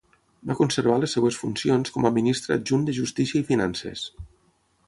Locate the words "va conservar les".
0.51-1.13